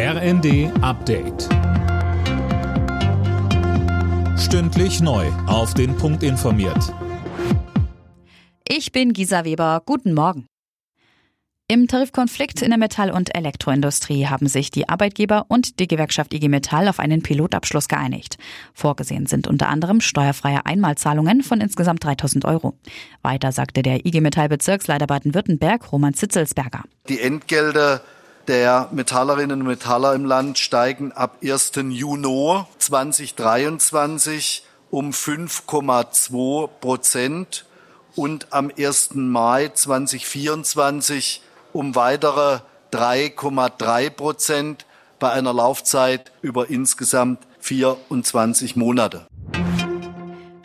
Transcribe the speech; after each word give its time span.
RND 0.00 0.70
Update. 0.80 1.48
Stündlich 4.38 5.00
neu. 5.00 5.26
Auf 5.48 5.74
den 5.74 5.96
Punkt 5.96 6.22
informiert. 6.22 6.94
Ich 8.68 8.92
bin 8.92 9.12
Gisa 9.12 9.44
Weber. 9.44 9.82
Guten 9.84 10.14
Morgen. 10.14 10.46
Im 11.66 11.88
Tarifkonflikt 11.88 12.62
in 12.62 12.68
der 12.68 12.78
Metall- 12.78 13.10
und 13.10 13.34
Elektroindustrie 13.34 14.26
haben 14.26 14.46
sich 14.46 14.70
die 14.70 14.88
Arbeitgeber 14.88 15.46
und 15.48 15.80
die 15.80 15.88
Gewerkschaft 15.88 16.32
IG 16.32 16.48
Metall 16.48 16.86
auf 16.86 17.00
einen 17.00 17.24
Pilotabschluss 17.24 17.88
geeinigt. 17.88 18.38
Vorgesehen 18.74 19.26
sind 19.26 19.48
unter 19.48 19.68
anderem 19.68 20.00
steuerfreie 20.00 20.64
Einmalzahlungen 20.64 21.42
von 21.42 21.60
insgesamt 21.60 22.04
3000 22.04 22.44
Euro. 22.44 22.78
Weiter 23.22 23.50
sagte 23.50 23.82
der 23.82 24.06
IG 24.06 24.20
Metall 24.20 24.48
Bezirksleiter 24.48 25.08
Baden-Württemberg 25.08 25.90
Roman 25.90 26.14
Zitzelsberger. 26.14 26.84
Die 27.08 27.20
Entgelte 27.20 28.00
der 28.48 28.88
Metallerinnen 28.92 29.60
und 29.60 29.66
Metaller 29.66 30.14
im 30.14 30.24
Land 30.24 30.58
steigen 30.58 31.12
ab 31.12 31.36
1. 31.42 31.72
Juni 31.90 32.64
2023 32.78 34.64
um 34.90 35.10
5,2 35.10 36.66
Prozent 36.80 37.66
und 38.16 38.46
am 38.50 38.72
1. 38.76 39.10
Mai 39.14 39.68
2024 39.68 41.42
um 41.74 41.94
weitere 41.94 42.60
3,3 42.92 44.10
Prozent 44.10 44.86
bei 45.18 45.30
einer 45.30 45.52
Laufzeit 45.52 46.32
über 46.40 46.70
insgesamt 46.70 47.46
24 47.60 48.76
Monate. 48.76 49.26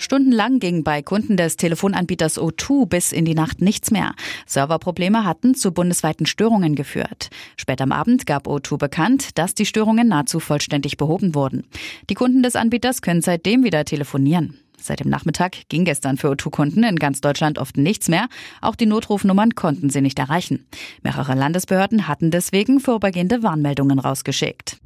Stundenlang 0.04 0.60
ging 0.60 0.84
bei 0.84 1.02
Kunden 1.02 1.38
des 1.38 1.56
Telefonanbieters 1.56 2.38
O2 2.38 2.88
bis 2.88 3.14
in 3.14 3.24
die 3.24 3.36
Nacht 3.36 3.62
nichts 3.62 3.90
mehr. 3.90 4.14
Serverprobleme 4.46 5.24
hatten 5.24 5.56
zu 5.56 5.72
bundesweiten 5.72 6.26
Störungen 6.26 6.76
geführt. 6.76 7.30
Später 7.56 7.86
am 7.86 7.94
Abend 7.94 8.26
gab 8.26 8.46
O2 8.46 8.78
bekannt, 8.78 9.38
dass 9.38 9.56
die 9.56 9.66
Störungen 9.66 10.10
nahezu 10.10 10.42
vollständig 10.42 10.98
behoben 10.98 11.36
wurden. 11.36 11.64
Die 12.10 12.16
Kunden 12.16 12.44
des 12.44 12.58
Anbieters 12.58 13.02
können 13.02 13.22
seitdem 13.22 13.64
wieder 13.64 13.86
telefonieren. 13.86 14.60
Seit 14.78 15.00
dem 15.00 15.10
Nachmittag 15.10 15.70
ging 15.70 15.86
gestern 15.86 16.18
für 16.18 16.28
O2-Kunden 16.32 16.84
in 16.84 16.98
ganz 16.98 17.22
Deutschland 17.22 17.58
oft 17.58 17.78
nichts 17.78 18.10
mehr. 18.10 18.28
Auch 18.60 18.76
die 18.76 18.88
Notrufnummern 18.88 19.56
konnten 19.56 19.90
sie 19.90 20.02
nicht 20.02 20.20
erreichen. 20.20 20.66
Mehrere 21.02 21.34
Landesbehörden 21.34 22.10
hatten 22.10 22.30
deswegen 22.30 22.82
vorübergehende 22.82 23.42
Warnmeldungen 23.42 24.00
rausgeschickt. 24.00 24.83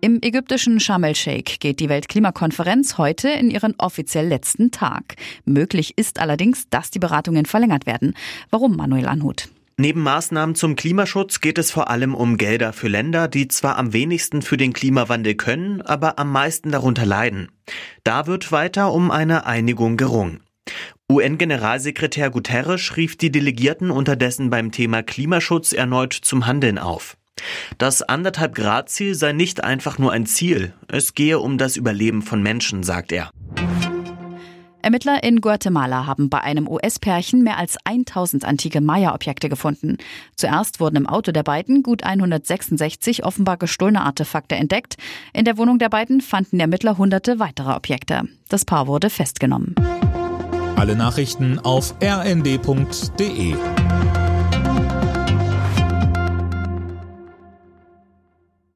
Im 0.00 0.20
ägyptischen 0.22 0.78
Sharm 0.78 1.02
el-Sheikh 1.02 1.56
geht 1.58 1.80
die 1.80 1.88
Weltklimakonferenz 1.88 2.98
heute 2.98 3.30
in 3.30 3.50
ihren 3.50 3.74
offiziell 3.78 4.28
letzten 4.28 4.70
Tag. 4.70 5.16
Möglich 5.44 5.98
ist 5.98 6.20
allerdings, 6.20 6.68
dass 6.70 6.92
die 6.92 7.00
Beratungen 7.00 7.46
verlängert 7.46 7.84
werden. 7.84 8.14
Warum, 8.50 8.76
Manuel 8.76 9.06
Anhut? 9.06 9.48
Neben 9.76 10.02
Maßnahmen 10.02 10.54
zum 10.54 10.76
Klimaschutz 10.76 11.40
geht 11.40 11.58
es 11.58 11.72
vor 11.72 11.90
allem 11.90 12.14
um 12.14 12.36
Gelder 12.36 12.72
für 12.72 12.86
Länder, 12.86 13.26
die 13.26 13.48
zwar 13.48 13.76
am 13.76 13.92
wenigsten 13.92 14.42
für 14.42 14.56
den 14.56 14.72
Klimawandel 14.72 15.34
können, 15.34 15.82
aber 15.82 16.18
am 16.20 16.30
meisten 16.30 16.70
darunter 16.70 17.04
leiden. 17.04 17.48
Da 18.04 18.28
wird 18.28 18.52
weiter 18.52 18.92
um 18.92 19.10
eine 19.10 19.46
Einigung 19.46 19.96
gerungen. 19.96 20.40
UN-Generalsekretär 21.10 22.30
Guterres 22.30 22.96
rief 22.96 23.16
die 23.16 23.32
Delegierten 23.32 23.90
unterdessen 23.90 24.50
beim 24.50 24.70
Thema 24.70 25.02
Klimaschutz 25.02 25.72
erneut 25.72 26.12
zum 26.12 26.46
Handeln 26.46 26.78
auf. 26.78 27.16
Das 27.78 28.02
anderthalb 28.02 28.54
Grad 28.54 28.88
Ziel 28.88 29.14
sei 29.14 29.32
nicht 29.32 29.64
einfach 29.64 29.98
nur 29.98 30.12
ein 30.12 30.26
Ziel, 30.26 30.72
es 30.88 31.14
gehe 31.14 31.38
um 31.38 31.58
das 31.58 31.76
Überleben 31.76 32.22
von 32.22 32.42
Menschen, 32.42 32.82
sagt 32.82 33.12
er. 33.12 33.30
Ermittler 34.80 35.22
in 35.22 35.40
Guatemala 35.40 36.06
haben 36.06 36.30
bei 36.30 36.40
einem 36.40 36.68
US-Pärchen 36.68 37.42
mehr 37.42 37.58
als 37.58 37.76
1000 37.84 38.44
antike 38.44 38.80
Maya-Objekte 38.80 39.48
gefunden. 39.48 39.98
Zuerst 40.36 40.80
wurden 40.80 40.96
im 40.96 41.06
Auto 41.06 41.32
der 41.32 41.42
beiden 41.42 41.82
gut 41.82 42.04
166 42.04 43.24
offenbar 43.24 43.56
gestohlene 43.56 44.00
Artefakte 44.00 44.54
entdeckt. 44.54 44.96
In 45.34 45.44
der 45.44 45.58
Wohnung 45.58 45.78
der 45.78 45.88
beiden 45.88 46.20
fanden 46.20 46.60
Ermittler 46.60 46.96
hunderte 46.96 47.38
weitere 47.38 47.72
Objekte. 47.72 48.22
Das 48.48 48.64
Paar 48.64 48.86
wurde 48.86 49.10
festgenommen. 49.10 49.74
Alle 50.76 50.94
Nachrichten 50.94 51.58
auf 51.58 51.94
rnd.de 52.00 53.56